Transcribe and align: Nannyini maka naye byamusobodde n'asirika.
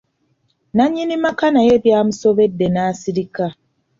Nannyini 0.75 1.15
maka 1.25 1.47
naye 1.55 1.73
byamusobodde 1.83 2.65
n'asirika. 2.69 3.45